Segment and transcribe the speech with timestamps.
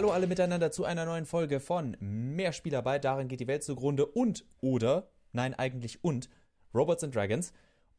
[0.00, 3.04] Hallo alle miteinander zu einer neuen Folge von Mehrspielerarbeit.
[3.04, 6.30] Darin geht die Welt zugrunde und oder, nein eigentlich und,
[6.74, 7.52] Robots and Dragons.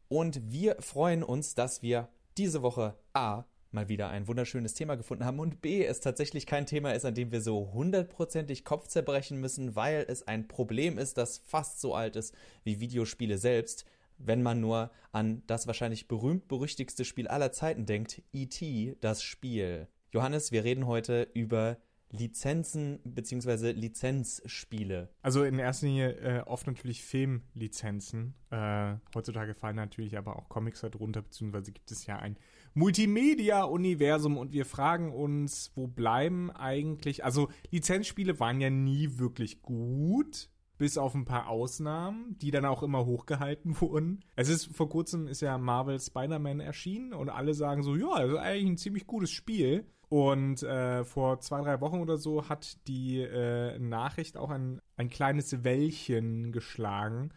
[0.08, 2.10] Und wir freuen uns, dass wir
[2.40, 6.66] diese Woche A mal wieder ein wunderschönes Thema gefunden haben und B es tatsächlich kein
[6.66, 11.20] Thema ist, an dem wir so hundertprozentig Kopf zerbrechen müssen, weil es ein Problem ist,
[11.20, 13.86] das fast so alt ist wie Videospiele selbst
[14.24, 19.88] wenn man nur an das wahrscheinlich berühmt-berüchtigste Spiel aller Zeiten denkt, E.T., das Spiel.
[20.12, 21.78] Johannes, wir reden heute über
[22.12, 25.10] Lizenzen beziehungsweise Lizenzspiele.
[25.22, 28.36] Also in erster Linie äh, oft natürlich Filmlizenzen.
[28.50, 32.38] Äh, heutzutage fallen natürlich aber auch Comics darunter, beziehungsweise gibt es ja ein
[32.74, 40.50] Multimedia-Universum und wir fragen uns, wo bleiben eigentlich, also Lizenzspiele waren ja nie wirklich gut
[40.82, 44.24] bis auf ein paar Ausnahmen, die dann auch immer hochgehalten wurden.
[44.36, 48.32] Es ist vor kurzem ist ja Marvel Spider-Man erschienen und alle sagen so, ja, das
[48.32, 49.86] ist eigentlich ein ziemlich gutes Spiel.
[50.12, 55.08] Und äh, vor zwei, drei Wochen oder so hat die äh, Nachricht auch ein, ein
[55.08, 57.30] kleines Wellchen geschlagen,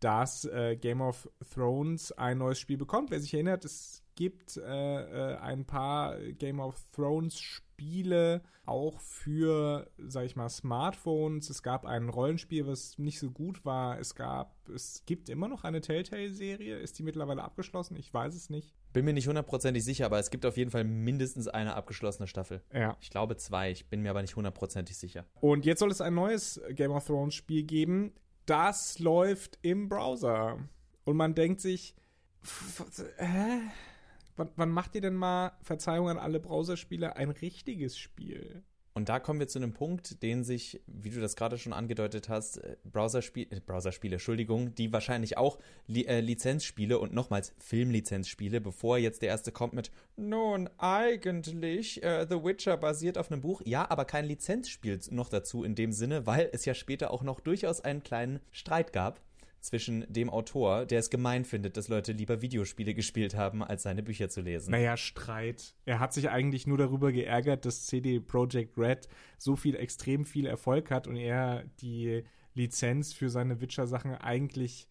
[0.00, 3.10] dass äh, Game of Thrones ein neues Spiel bekommt.
[3.10, 4.60] Wer sich erinnert, es gibt äh,
[5.32, 11.48] äh, ein paar Game of Thrones Spiele auch für, sag ich mal, Smartphones.
[11.48, 13.98] Es gab ein Rollenspiel, was nicht so gut war.
[13.98, 16.76] Es gab, es gibt immer noch eine Telltale-Serie.
[16.76, 17.96] Ist die mittlerweile abgeschlossen?
[17.96, 18.77] Ich weiß es nicht.
[18.92, 22.62] Bin mir nicht hundertprozentig sicher, aber es gibt auf jeden Fall mindestens eine abgeschlossene Staffel.
[22.72, 22.96] Ja.
[23.00, 23.70] Ich glaube zwei.
[23.70, 25.26] Ich bin mir aber nicht hundertprozentig sicher.
[25.40, 28.14] Und jetzt soll es ein neues Game of Thrones Spiel geben.
[28.46, 30.58] Das läuft im Browser.
[31.04, 31.94] Und man denkt sich,
[33.18, 33.60] hä?
[34.38, 38.62] wann, wann macht ihr denn mal, Verzeihung an alle Browserspieler, ein richtiges Spiel?
[38.98, 42.28] Und da kommen wir zu einem Punkt, den sich, wie du das gerade schon angedeutet
[42.28, 48.60] hast, äh, Browserspiele, äh, Browserspiele, Entschuldigung, die wahrscheinlich auch Li äh, Lizenzspiele und nochmals Filmlizenzspiele,
[48.60, 53.62] bevor jetzt der erste kommt mit, nun, eigentlich, äh, The Witcher basiert auf einem Buch,
[53.64, 57.38] ja, aber kein Lizenzspiel noch dazu in dem Sinne, weil es ja später auch noch
[57.38, 59.20] durchaus einen kleinen Streit gab
[59.60, 64.02] zwischen dem Autor, der es gemein findet, dass Leute lieber Videospiele gespielt haben, als seine
[64.02, 64.70] Bücher zu lesen.
[64.70, 65.74] Naja, Streit.
[65.84, 69.08] Er hat sich eigentlich nur darüber geärgert, dass CD Projekt Red
[69.38, 72.24] so viel, extrem viel Erfolg hat und er die
[72.54, 74.88] Lizenz für seine Witcher-Sachen eigentlich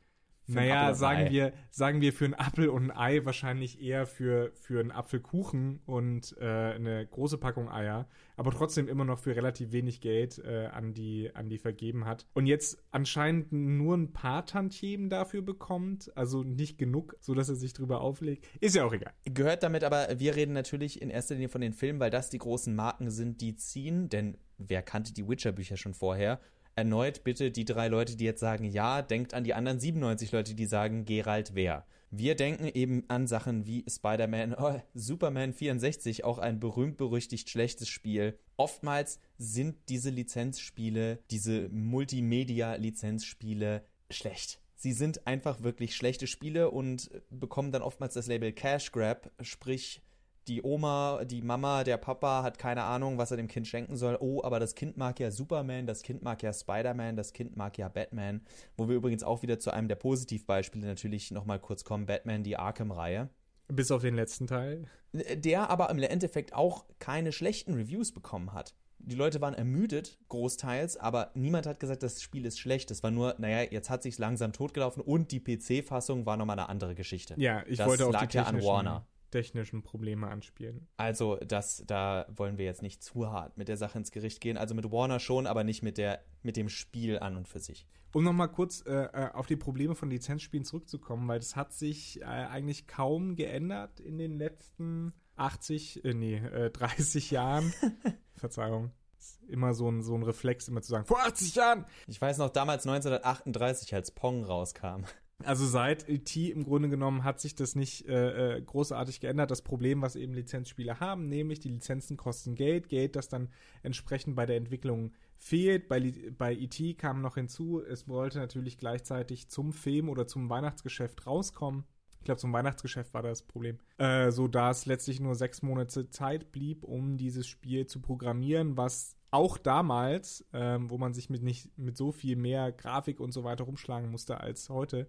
[0.47, 4.79] naja, sagen wir, sagen wir für einen Apfel und ein Ei wahrscheinlich eher für, für
[4.79, 10.01] einen Apfelkuchen und äh, eine große Packung Eier, aber trotzdem immer noch für relativ wenig
[10.01, 12.27] Geld äh, an, die, an die vergeben hat.
[12.33, 17.55] Und jetzt anscheinend nur ein paar Tantiemen dafür bekommt, also nicht genug, so dass er
[17.55, 18.47] sich drüber auflegt.
[18.59, 19.13] Ist ja auch egal.
[19.25, 22.37] Gehört damit aber, wir reden natürlich in erster Linie von den Filmen, weil das die
[22.37, 26.39] großen Marken sind, die ziehen, denn wer kannte die Witcher-Bücher schon vorher?
[26.77, 30.53] Erneut bitte die drei Leute, die jetzt sagen ja, denkt an die anderen 97 Leute,
[30.53, 31.87] die sagen Gerald wer.
[32.11, 38.39] Wir denken eben an Sachen wie Spider-Man, oh, Superman 64, auch ein berühmt-berüchtigt schlechtes Spiel.
[38.55, 44.61] Oftmals sind diese Lizenzspiele, diese Multimedia-Lizenzspiele schlecht.
[44.75, 50.03] Sie sind einfach wirklich schlechte Spiele und bekommen dann oftmals das Label Cash Grab, sprich
[50.47, 54.17] die Oma, die Mama, der Papa hat keine Ahnung, was er dem Kind schenken soll.
[54.19, 57.77] Oh, aber das Kind mag ja Superman, das Kind mag ja Spider-Man, das Kind mag
[57.77, 58.41] ja Batman.
[58.77, 62.05] Wo wir übrigens auch wieder zu einem der Positivbeispiele natürlich nochmal kurz kommen.
[62.05, 63.29] Batman, die Arkham-Reihe.
[63.67, 64.85] Bis auf den letzten Teil.
[65.11, 68.73] Der aber im Endeffekt auch keine schlechten Reviews bekommen hat.
[68.99, 72.89] Die Leute waren ermüdet, großteils, aber niemand hat gesagt, das Spiel ist schlecht.
[72.91, 76.69] Es war nur, naja, jetzt hat sich's langsam totgelaufen und die PC-Fassung war nochmal eine
[76.69, 77.35] andere Geschichte.
[77.37, 80.87] Ja, ich das wollte auch lag die ja an Warner technischen Probleme anspielen.
[80.97, 84.57] Also, das, da wollen wir jetzt nicht zu hart mit der Sache ins Gericht gehen.
[84.57, 87.87] Also mit Warner schon, aber nicht mit der, mit dem Spiel an und für sich.
[88.13, 92.21] Um nochmal kurz äh, äh, auf die Probleme von Lizenzspielen zurückzukommen, weil das hat sich
[92.21, 97.73] äh, eigentlich kaum geändert in den letzten 80, äh, nee, äh, 30 Jahren.
[98.35, 98.91] Verzeihung.
[99.19, 101.85] Ist immer so ein, so ein Reflex, immer zu sagen, vor 80 Jahren!
[102.07, 105.03] Ich weiß noch damals 1938, als Pong rauskam.
[105.45, 106.49] Also seit E.T.
[106.49, 109.51] im Grunde genommen hat sich das nicht äh, äh, großartig geändert.
[109.51, 113.49] Das Problem, was eben Lizenzspiele haben, nämlich die Lizenzen kosten Geld, Geld, das dann
[113.83, 115.89] entsprechend bei der Entwicklung fehlt.
[115.89, 116.95] Bei, bei E.T.
[116.95, 121.83] kam noch hinzu, es wollte natürlich gleichzeitig zum Film oder zum Weihnachtsgeschäft rauskommen.
[122.17, 123.77] Ich glaube, zum Weihnachtsgeschäft war das Problem.
[123.99, 129.15] Äh, so dass letztlich nur sechs Monate Zeit blieb, um dieses Spiel zu programmieren, was
[129.29, 133.43] auch damals, ähm, wo man sich mit nicht mit so viel mehr Grafik und so
[133.43, 135.07] weiter rumschlagen musste als heute,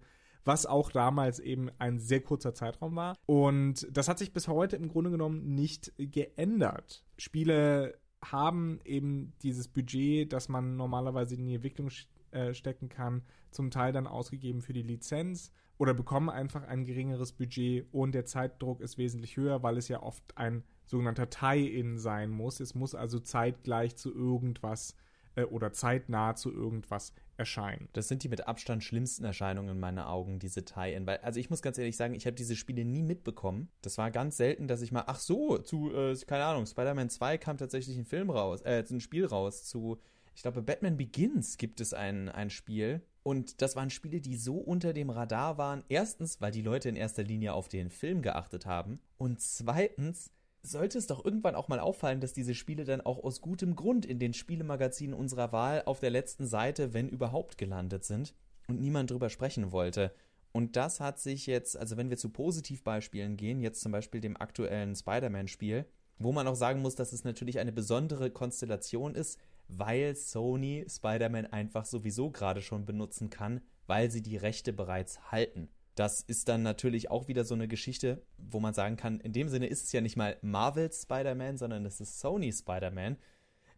[0.49, 3.15] was auch damals eben ein sehr kurzer Zeitraum war.
[3.27, 7.05] Und das hat sich bis heute im Grunde genommen nicht geändert.
[7.19, 11.91] Spiele haben eben dieses Budget, das man normalerweise in die Entwicklung
[12.31, 17.31] äh, stecken kann, zum Teil dann ausgegeben für die Lizenz oder bekommen einfach ein geringeres
[17.31, 22.31] Budget und der Zeitdruck ist wesentlich höher, weil es ja oft ein sogenannter Tie-In sein
[22.31, 22.59] muss.
[22.59, 24.95] Es muss also zeitgleich zu irgendwas
[25.39, 27.87] äh, oder zeitnah zu irgendwas erscheinen.
[27.93, 31.07] Das sind die mit Abstand schlimmsten Erscheinungen in meinen Augen, diese Tie-In.
[31.07, 33.69] Also ich muss ganz ehrlich sagen, ich habe diese Spiele nie mitbekommen.
[33.81, 37.37] Das war ganz selten, dass ich mal, ach so, zu, äh, keine Ahnung, Spider-Man 2
[37.37, 39.99] kam tatsächlich ein Film raus, äh, ein Spiel raus zu,
[40.35, 43.01] ich glaube, Batman Begins gibt es ein, ein Spiel.
[43.23, 45.83] Und das waren Spiele, die so unter dem Radar waren.
[45.89, 48.99] Erstens, weil die Leute in erster Linie auf den Film geachtet haben.
[49.17, 50.31] Und zweitens,
[50.61, 54.05] sollte es doch irgendwann auch mal auffallen, dass diese Spiele dann auch aus gutem Grund
[54.05, 58.33] in den Spielemagazinen unserer Wahl auf der letzten Seite, wenn überhaupt, gelandet sind
[58.67, 60.13] und niemand drüber sprechen wollte.
[60.51, 64.35] Und das hat sich jetzt, also wenn wir zu Positivbeispielen gehen, jetzt zum Beispiel dem
[64.37, 65.85] aktuellen Spider-Man-Spiel,
[66.17, 71.45] wo man auch sagen muss, dass es natürlich eine besondere Konstellation ist, weil Sony Spider-Man
[71.47, 75.69] einfach sowieso gerade schon benutzen kann, weil sie die Rechte bereits halten.
[75.99, 79.49] Das ist dann natürlich auch wieder so eine Geschichte, wo man sagen kann, in dem
[79.49, 83.17] Sinne ist es ja nicht mal Marvels Spider-Man, sondern es ist Sony Spider-Man.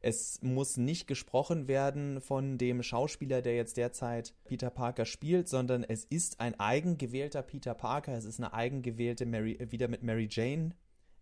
[0.01, 5.83] Es muss nicht gesprochen werden von dem Schauspieler, der jetzt derzeit Peter Parker spielt, sondern
[5.83, 8.15] es ist ein eigengewählter Peter Parker.
[8.15, 10.75] Es ist eine eigengewählte Mary, wieder mit Mary Jane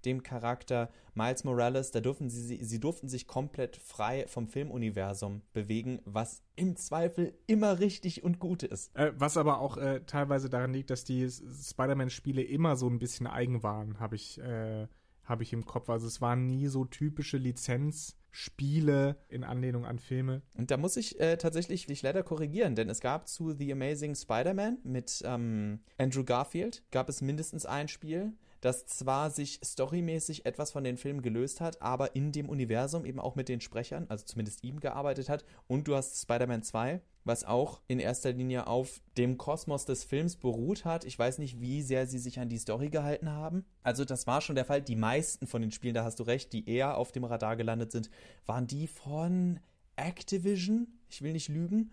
[0.06, 6.00] dem Charakter Miles Morales, da durften sie, sie durften sich komplett frei vom Filmuniversum bewegen,
[6.06, 8.96] was im Zweifel immer richtig und gut ist.
[8.96, 13.28] Äh, was aber auch äh, teilweise daran liegt, dass die Spider-Man-Spiele immer so ein bisschen
[13.28, 14.88] eigen waren, habe ich, äh,
[15.26, 15.90] hab ich im Kopf.
[15.90, 20.42] Also es waren nie so typische Lizenzspiele in Anlehnung an Filme.
[20.54, 24.16] Und da muss ich äh, tatsächlich dich leider korrigieren, denn es gab zu The Amazing
[24.16, 30.72] Spider-Man mit ähm, Andrew Garfield, gab es mindestens ein Spiel, das zwar sich storymäßig etwas
[30.72, 34.26] von den Filmen gelöst hat, aber in dem Universum eben auch mit den Sprechern, also
[34.26, 35.46] zumindest ihm gearbeitet hat.
[35.68, 40.36] Und du hast Spider-Man 2, was auch in erster Linie auf dem Kosmos des Films
[40.36, 41.06] beruht hat.
[41.06, 43.66] Ich weiß nicht, wie sehr sie sich an die Story gehalten haben.
[43.84, 44.82] Also das war schon der Fall.
[44.82, 47.92] Die meisten von den Spielen, da hast du recht, die eher auf dem Radar gelandet
[47.92, 48.10] sind,
[48.46, 49.60] waren die von
[49.96, 50.88] Activision.
[51.10, 51.92] Ich will nicht lügen.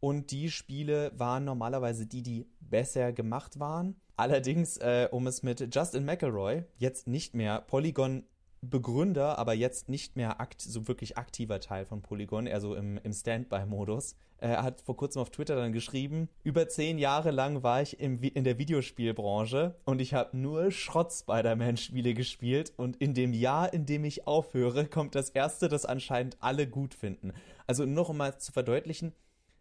[0.00, 3.96] Und die Spiele waren normalerweise die, die besser gemacht waren.
[4.16, 8.24] Allerdings, äh, um es mit Justin McElroy, jetzt nicht mehr Polygon
[8.60, 12.98] Begründer, aber jetzt nicht mehr akt so wirklich aktiver Teil von Polygon, eher so im,
[12.98, 14.16] im Standby-Modus.
[14.38, 18.20] Er hat vor kurzem auf Twitter dann geschrieben, über zehn Jahre lang war ich im,
[18.20, 24.04] in der Videospielbranche und ich habe nur Schrott-Spider-Man-Spiele gespielt und in dem Jahr, in dem
[24.04, 27.32] ich aufhöre, kommt das erste, das anscheinend alle gut finden.
[27.66, 29.12] Also noch um mal zu verdeutlichen,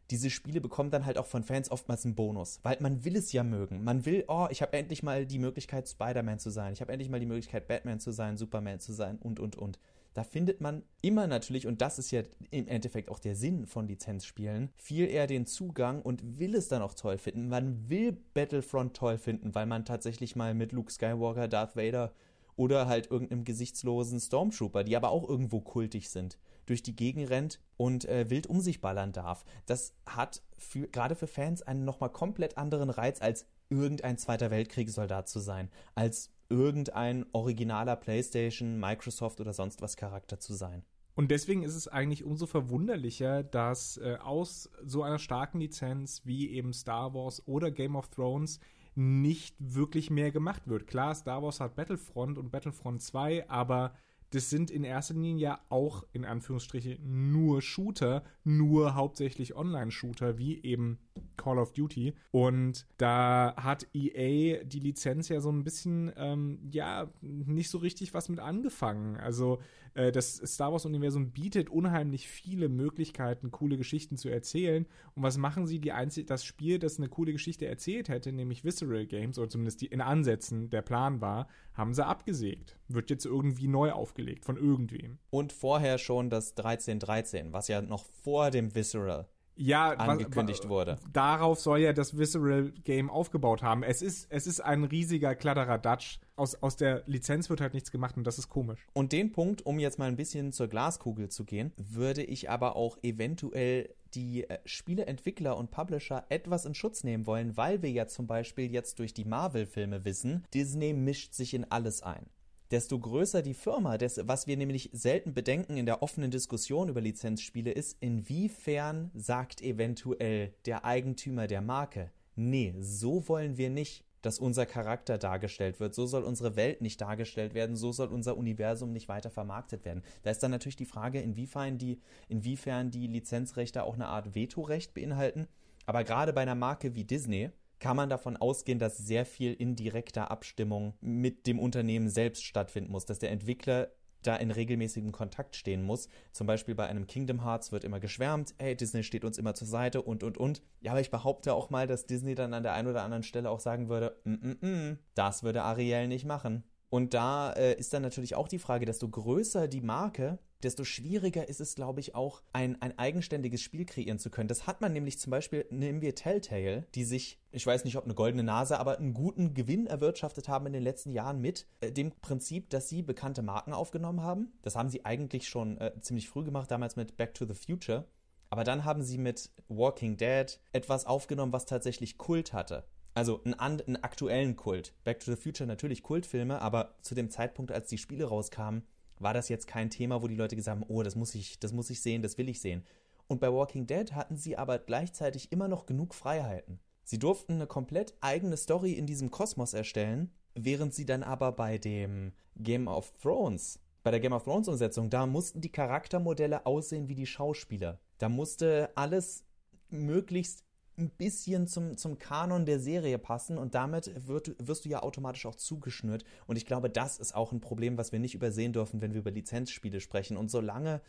[0.10, 3.32] diese Spiele bekommen dann halt auch von Fans oftmals einen Bonus, weil man will es
[3.34, 3.84] ja mögen.
[3.84, 6.74] Man will, oh, ich habe endlich mal die Möglichkeit, Spider-Man zu sein.
[6.74, 9.80] Ich habe endlich mal die Möglichkeit, Batman zu sein, Superman zu sein und, und, und.
[10.14, 13.88] Da findet man immer natürlich, und das ist ja im Endeffekt auch der Sinn von
[13.88, 17.50] Lizenzspielen, viel eher den Zugang und will es dann auch toll finden.
[17.50, 22.14] Man will Battlefront toll finden, weil man tatsächlich mal mit Luke Skywalker, Darth Vader
[22.56, 27.60] oder halt irgendeinem gesichtslosen Stormtrooper, die aber auch irgendwo kultig sind, durch die Gegend rennt
[27.76, 29.44] und äh, wild um sich ballern darf.
[29.66, 35.28] Das hat für, gerade für Fans einen nochmal komplett anderen Reiz, als irgendein Zweiter Weltkriegssoldat
[35.28, 40.84] zu sein, als irgendein originaler PlayStation, Microsoft oder sonst was Charakter zu sein.
[41.16, 46.52] Und deswegen ist es eigentlich umso verwunderlicher, dass äh, aus so einer starken Lizenz wie
[46.52, 48.60] eben Star Wars oder Game of Thrones
[48.94, 50.86] nicht wirklich mehr gemacht wird.
[50.88, 53.96] Klar, Star Wars hat Battlefront und Battlefront 2, aber
[54.32, 60.62] das sind in erster Linie ja auch in Anführungsstriche nur Shooter, nur hauptsächlich Online-Shooter, wie
[60.64, 61.00] eben
[61.38, 62.14] Call of Duty.
[62.32, 68.14] Und da hat EA die Lizenz ja so ein bisschen, ähm, ja, nicht so richtig
[68.14, 69.16] was mit angefangen.
[69.18, 69.60] Also
[69.98, 74.86] äh, das Star Wars-Universum bietet unheimlich viele Möglichkeiten, coole Geschichten zu erzählen.
[75.16, 75.80] Und was machen sie?
[75.80, 79.82] Die einzig das Spiel, das eine coole Geschichte erzählt hätte, nämlich Visceral Games, oder zumindest
[79.82, 82.78] die in Ansätzen der Plan war, haben sie abgesägt.
[82.88, 85.18] Wird jetzt irgendwie neu aufgelegt von irgendwem.
[85.32, 89.28] Und vorher schon das 1313, was ja noch vor dem Visceral
[89.58, 90.98] ja, angekündigt was, wurde.
[91.12, 93.84] Darauf soll ja das Visceral Game aufgebaut haben.
[93.84, 96.20] Es ist, es ist ein riesiger Kladderadatsch.
[96.36, 98.86] Aus, aus der Lizenz wird halt nichts gemacht und das ist komisch.
[98.94, 102.76] Und den Punkt, um jetzt mal ein bisschen zur Glaskugel zu gehen, würde ich aber
[102.76, 108.08] auch eventuell die äh, Spieleentwickler und Publisher etwas in Schutz nehmen wollen, weil wir ja
[108.08, 112.28] zum Beispiel jetzt durch die Marvel-Filme wissen, Disney mischt sich in alles ein
[112.72, 113.98] desto größer die Firma.
[113.98, 119.62] Das, was wir nämlich selten bedenken in der offenen Diskussion über Lizenzspiele ist, inwiefern sagt
[119.62, 125.94] eventuell der Eigentümer der Marke, nee, so wollen wir nicht, dass unser Charakter dargestellt wird,
[125.94, 130.04] so soll unsere Welt nicht dargestellt werden, so soll unser Universum nicht weiter vermarktet werden.
[130.24, 134.94] Da ist dann natürlich die Frage, inwiefern die, inwiefern die Lizenzrechte auch eine Art Vetorecht
[134.94, 135.48] beinhalten.
[135.86, 140.32] Aber gerade bei einer Marke wie Disney, kann man davon ausgehen, dass sehr viel indirekter
[140.32, 143.90] Abstimmung mit dem Unternehmen selbst stattfinden muss, dass der Entwickler
[144.24, 146.10] da in regelmäßigem Kontakt stehen muss.
[146.32, 149.68] Zum Beispiel bei einem Kingdom Hearts wird immer geschwärmt, hey, Disney steht uns immer zur
[149.68, 150.62] Seite und, und, und.
[150.82, 153.50] Ja, aber ich behaupte auch mal, dass Disney dann an der einen oder anderen Stelle
[153.50, 156.64] auch sagen würde, mm, mm, mm, das würde Ariel nicht machen.
[156.90, 161.48] Und da äh, ist dann natürlich auch die Frage, desto größer die Marke, desto schwieriger
[161.48, 164.48] ist es, glaube ich, auch ein, ein eigenständiges Spiel kreieren zu können.
[164.48, 168.06] Das hat man nämlich zum Beispiel, nehmen wir Telltale, die sich, ich weiß nicht, ob
[168.06, 171.92] eine goldene Nase, aber einen guten Gewinn erwirtschaftet haben in den letzten Jahren mit äh,
[171.92, 174.54] dem Prinzip, dass sie bekannte Marken aufgenommen haben.
[174.62, 178.08] Das haben sie eigentlich schon äh, ziemlich früh gemacht, damals mit Back to the Future.
[178.50, 182.86] Aber dann haben sie mit Walking Dead etwas aufgenommen, was tatsächlich Kult hatte.
[183.14, 184.94] Also einen, einen aktuellen Kult.
[185.04, 188.84] Back to the Future natürlich Kultfilme, aber zu dem Zeitpunkt, als die Spiele rauskamen,
[189.20, 191.74] war das jetzt kein Thema, wo die Leute gesagt haben, oh, das muss ich, das
[191.74, 192.84] muss ich sehen, das will ich sehen.
[193.28, 196.80] Und bei Walking Dead hatten sie aber gleichzeitig immer noch genug Freiheiten.
[197.04, 201.78] Sie durften eine komplett eigene Story in diesem Kosmos erstellen, während sie dann aber bei
[201.78, 207.08] dem Game of Thrones, bei der Game of Thrones Umsetzung, da mussten die Charaktermodelle aussehen
[207.08, 208.00] wie die Schauspieler.
[208.18, 209.46] Da musste alles
[209.90, 210.67] möglichst
[210.98, 215.46] ein bisschen zum, zum Kanon der Serie passen und damit wird, wirst du ja automatisch
[215.46, 216.24] auch zugeschnürt.
[216.48, 219.20] Und ich glaube, das ist auch ein Problem, was wir nicht übersehen dürfen, wenn wir
[219.20, 220.38] über Lizenzspiele sprechen.
[220.38, 221.02] Und solange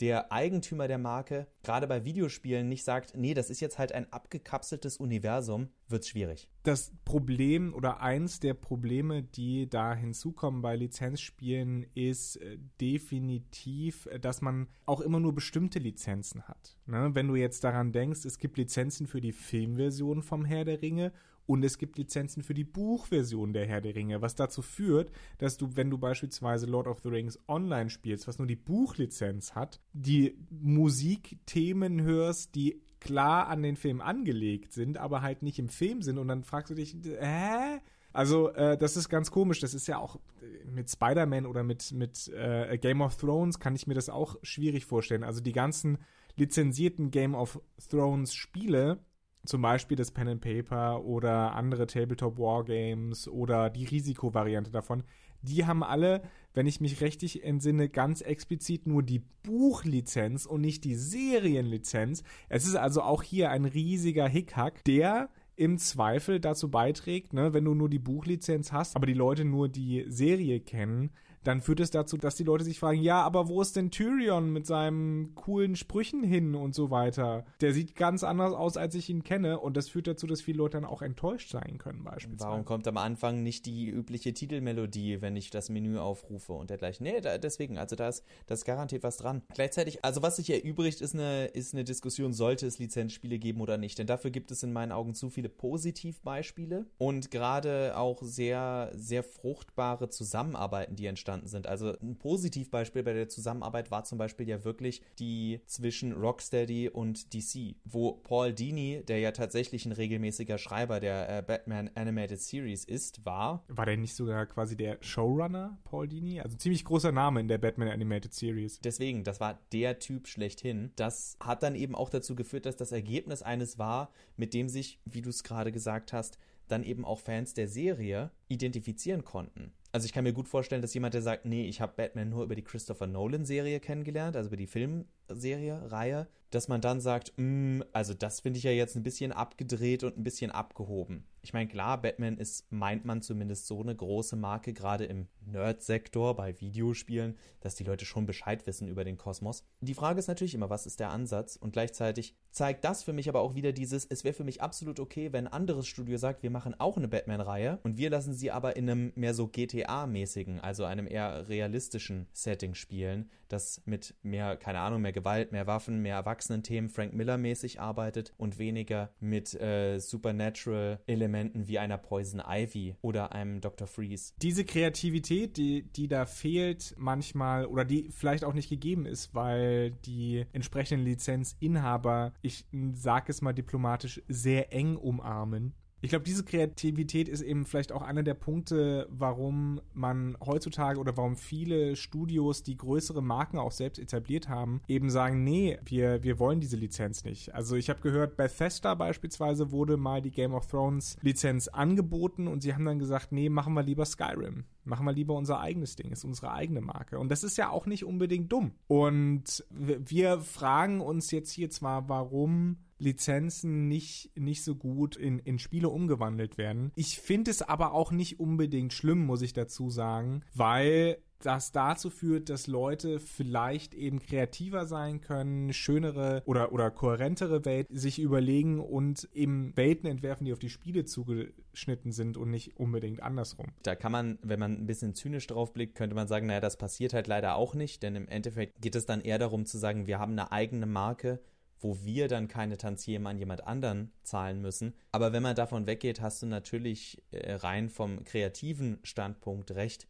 [0.00, 4.12] der Eigentümer der Marke gerade bei Videospielen nicht sagt, nee, das ist jetzt halt ein
[4.12, 6.48] abgekapseltes Universum, wird es schwierig.
[6.62, 14.18] Das Problem oder eins der Probleme, die da hinzukommen bei Lizenzspielen, ist äh, definitiv, äh,
[14.18, 16.76] dass man auch immer nur bestimmte Lizenzen hat.
[16.86, 17.10] Ne?
[17.14, 21.12] Wenn du jetzt daran denkst, es gibt Lizenzen für die Filmversion vom Herr der Ringe
[21.46, 25.56] und es gibt Lizenzen für die Buchversion der Herr der Ringe, was dazu führt, dass
[25.56, 29.80] du, wenn du beispielsweise Lord of the Rings online spielst, was nur die Buchlizenz hat,
[29.92, 36.02] die Musikthemen hörst, die klar an den Film angelegt sind, aber halt nicht im Film
[36.02, 37.80] sind und dann fragst du dich, hä?
[38.12, 39.60] Also, äh, das ist ganz komisch.
[39.60, 43.74] Das ist ja auch äh, mit Spider-Man oder mit, mit äh, Game of Thrones kann
[43.74, 45.22] ich mir das auch schwierig vorstellen.
[45.22, 45.98] Also die ganzen
[46.36, 47.60] lizenzierten Game of
[47.90, 49.04] Thrones Spiele
[49.46, 55.04] zum Beispiel das Pen and Paper oder andere Tabletop Wargames oder die Risikovariante davon,
[55.42, 56.22] die haben alle,
[56.54, 62.22] wenn ich mich richtig entsinne, ganz explizit nur die Buchlizenz und nicht die Serienlizenz.
[62.48, 67.64] Es ist also auch hier ein riesiger Hickhack, der im Zweifel dazu beiträgt, ne, wenn
[67.64, 71.10] du nur die Buchlizenz hast, aber die Leute nur die Serie kennen,
[71.46, 74.52] dann führt es dazu, dass die Leute sich fragen, ja, aber wo ist denn Tyrion
[74.52, 77.44] mit seinen coolen Sprüchen hin und so weiter?
[77.60, 80.58] Der sieht ganz anders aus, als ich ihn kenne und das führt dazu, dass viele
[80.58, 82.50] Leute dann auch enttäuscht sein können beispielsweise.
[82.50, 87.04] Warum kommt am Anfang nicht die übliche Titelmelodie, wenn ich das Menü aufrufe und dergleichen?
[87.04, 89.42] Nee, da, deswegen, also da ist, da ist garantiert was dran.
[89.54, 93.78] Gleichzeitig, also was sich erübrigt, ist eine, ist eine Diskussion, sollte es Lizenzspiele geben oder
[93.78, 98.90] nicht, denn dafür gibt es in meinen Augen zu viele Positivbeispiele und gerade auch sehr,
[98.94, 101.66] sehr fruchtbare Zusammenarbeiten, die entstanden entstanden sind.
[101.66, 107.34] Also ein Positivbeispiel bei der Zusammenarbeit war zum Beispiel ja wirklich die zwischen Rocksteady und
[107.34, 112.84] DC, wo Paul Dini, der ja tatsächlich ein regelmäßiger Schreiber der äh, Batman Animated Series
[112.84, 113.64] ist, war.
[113.68, 116.40] War der nicht sogar quasi der Showrunner, Paul Dini?
[116.40, 118.80] Also ziemlich großer Name in der Batman Animated Series.
[118.80, 120.92] Deswegen, das war der Typ schlechthin.
[120.96, 125.00] Das hat dann eben auch dazu geführt, dass das Ergebnis eines war, mit dem sich,
[125.04, 126.38] wie du es gerade gesagt hast,
[126.68, 129.72] dann eben auch Fans der Serie identifizieren konnten.
[129.92, 132.44] Also ich kann mir gut vorstellen, dass jemand, der sagt, nee, ich habe Batman nur
[132.44, 137.82] über die Christopher Nolan-Serie kennengelernt, also über die Filmserie, Reihe, dass man dann sagt, mm,
[137.92, 141.24] also das finde ich ja jetzt ein bisschen abgedreht und ein bisschen abgehoben.
[141.42, 146.34] Ich meine, klar, Batman ist, meint man zumindest so eine große Marke, gerade im Nerd-Sektor
[146.34, 149.62] bei Videospielen, dass die Leute schon Bescheid wissen über den Kosmos.
[149.80, 151.54] Die Frage ist natürlich immer, was ist der Ansatz?
[151.54, 154.98] Und gleichzeitig zeigt das für mich aber auch wieder dieses, es wäre für mich absolut
[154.98, 158.50] okay, wenn ein anderes Studio sagt, wir machen auch eine Batman-Reihe und wir lassen sie
[158.50, 159.46] aber in einem mehr so
[159.86, 165.66] GTA-mäßigen, also einem eher realistischen Setting spielen, das mit mehr, keine Ahnung, mehr Gewalt, mehr
[165.66, 172.42] Waffen, mehr Erwachsenen-Themen Frank Miller-mäßig arbeitet und weniger mit äh, Supernatural-Elementen Elementen wie einer Poison
[172.46, 173.86] Ivy oder einem Dr.
[173.86, 174.32] Freeze.
[174.42, 179.90] Diese Kreativität, die, die da fehlt manchmal oder die vielleicht auch nicht gegeben ist, weil
[179.90, 187.28] die entsprechenden Lizenzinhaber, ich sage es mal diplomatisch, sehr eng umarmen ich glaube, diese Kreativität
[187.28, 192.76] ist eben vielleicht auch einer der Punkte, warum man heutzutage oder warum viele Studios, die
[192.76, 197.54] größere Marken auch selbst etabliert haben, eben sagen, nee, wir, wir wollen diese Lizenz nicht.
[197.54, 202.62] Also ich habe gehört, Bethesda beispielsweise wurde mal die Game of Thrones Lizenz angeboten und
[202.62, 204.64] sie haben dann gesagt, nee, machen wir lieber Skyrim.
[204.84, 207.18] Machen wir lieber unser eigenes Ding, ist unsere eigene Marke.
[207.18, 208.72] Und das ist ja auch nicht unbedingt dumm.
[208.86, 215.58] Und wir fragen uns jetzt hier zwar, warum Lizenzen nicht, nicht so gut in, in
[215.58, 216.92] Spiele umgewandelt werden.
[216.96, 222.10] Ich finde es aber auch nicht unbedingt schlimm, muss ich dazu sagen, weil das dazu
[222.10, 228.80] führt, dass Leute vielleicht eben kreativer sein können, schönere oder, oder kohärentere Welt sich überlegen
[228.80, 233.66] und eben Welten entwerfen, die auf die Spiele zugeschnitten sind und nicht unbedingt andersrum.
[233.82, 236.76] Da kann man, wenn man ein bisschen zynisch drauf blickt, könnte man sagen, naja, das
[236.76, 240.06] passiert halt leider auch nicht, denn im Endeffekt geht es dann eher darum zu sagen,
[240.06, 241.40] wir haben eine eigene Marke,
[241.78, 244.94] wo wir dann keine Tantiemen an jemand anderen zahlen müssen.
[245.12, 250.08] Aber wenn man davon weggeht, hast du natürlich äh, rein vom kreativen Standpunkt recht,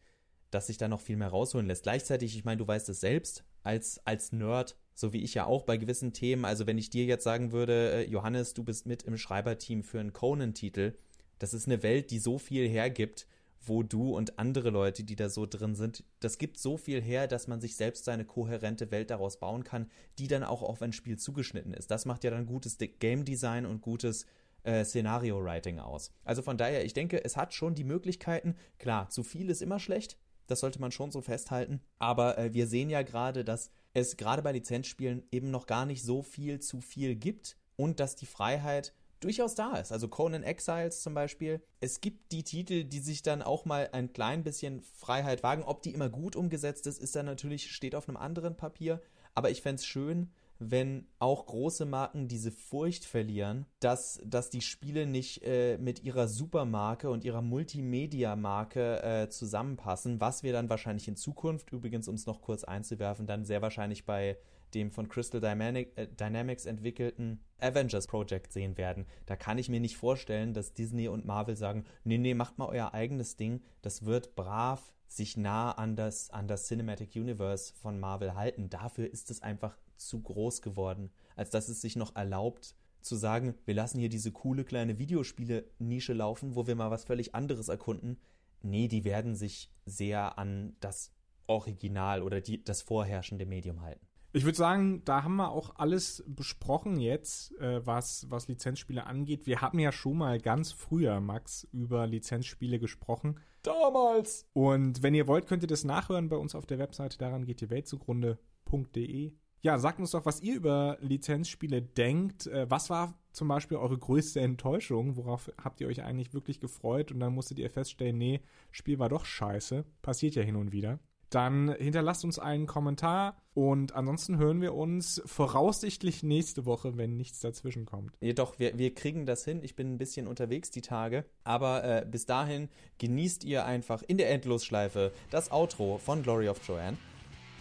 [0.51, 1.83] dass sich da noch viel mehr rausholen lässt.
[1.83, 5.63] Gleichzeitig, ich meine, du weißt es selbst, als, als Nerd, so wie ich ja auch
[5.63, 9.03] bei gewissen Themen, also wenn ich dir jetzt sagen würde, äh, Johannes, du bist mit
[9.03, 10.93] im Schreiberteam für einen Conan-Titel,
[11.37, 13.27] das ist eine Welt, die so viel hergibt,
[13.61, 17.27] wo du und andere Leute, die da so drin sind, das gibt so viel her,
[17.27, 20.93] dass man sich selbst seine kohärente Welt daraus bauen kann, die dann auch auf ein
[20.93, 21.91] Spiel zugeschnitten ist.
[21.91, 24.25] Das macht ja dann gutes Game Design und gutes
[24.63, 26.11] äh, Szenario Writing aus.
[26.23, 28.55] Also von daher, ich denke, es hat schon die Möglichkeiten.
[28.79, 31.81] Klar, zu viel ist immer schlecht, das sollte man schon so festhalten.
[31.99, 36.03] Aber äh, wir sehen ja gerade, dass es gerade bei Lizenzspielen eben noch gar nicht
[36.03, 39.91] so viel zu viel gibt und dass die Freiheit durchaus da ist.
[39.91, 41.61] Also Conan Exiles zum Beispiel.
[41.79, 45.63] Es gibt die Titel, die sich dann auch mal ein klein bisschen Freiheit wagen.
[45.63, 49.01] Ob die immer gut umgesetzt ist, ist dann natürlich, steht auf einem anderen Papier.
[49.33, 54.61] Aber ich fände es schön, wenn auch große Marken diese Furcht verlieren, dass, dass die
[54.61, 61.07] Spiele nicht äh, mit ihrer Supermarke und ihrer Multimedia-Marke äh, zusammenpassen, was wir dann wahrscheinlich
[61.07, 64.37] in Zukunft, übrigens um es noch kurz einzuwerfen, dann sehr wahrscheinlich bei
[64.73, 69.05] dem von Crystal äh, Dynamics entwickelten Avengers Project sehen werden.
[69.25, 72.67] Da kann ich mir nicht vorstellen, dass Disney und Marvel sagen, nee, nee, macht mal
[72.67, 77.99] euer eigenes Ding, das wird brav sich nah an das, an das Cinematic Universe von
[77.99, 78.69] Marvel halten.
[78.69, 83.55] Dafür ist es einfach zu groß geworden, als dass es sich noch erlaubt, zu sagen,
[83.65, 88.19] wir lassen hier diese coole kleine Videospiele-Nische laufen, wo wir mal was völlig anderes erkunden.
[88.61, 91.13] Nee, die werden sich sehr an das
[91.47, 94.06] Original oder die, das vorherrschende Medium halten.
[94.33, 99.45] Ich würde sagen, da haben wir auch alles besprochen jetzt, äh, was, was Lizenzspiele angeht.
[99.47, 103.39] Wir haben ja schon mal ganz früher, Max, über Lizenzspiele gesprochen.
[103.63, 104.45] Damals!
[104.53, 107.17] Und wenn ihr wollt, könnt ihr das nachhören bei uns auf der Webseite.
[107.17, 109.33] Daran geht die Welt zugrunde.de.
[109.61, 112.47] Ja, sagt uns doch, was ihr über Lizenzspiele denkt.
[112.47, 115.15] Äh, was war zum Beispiel eure größte Enttäuschung?
[115.15, 117.11] Worauf habt ihr euch eigentlich wirklich gefreut?
[117.11, 119.85] Und dann musstet ihr feststellen, nee, Spiel war doch scheiße.
[120.01, 125.21] Passiert ja hin und wieder dann hinterlasst uns einen Kommentar und ansonsten hören wir uns
[125.25, 128.15] voraussichtlich nächste Woche, wenn nichts dazwischen kommt.
[128.21, 129.61] Jedoch, wir, wir kriegen das hin.
[129.63, 134.17] Ich bin ein bisschen unterwegs die Tage, aber äh, bis dahin genießt ihr einfach in
[134.17, 136.97] der Endlosschleife das Outro von Glory of Joanne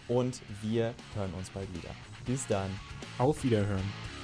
[0.08, 1.90] und wir hören uns bald wieder.
[2.26, 2.70] Bis dann.
[3.18, 4.15] Auf Wiederhören.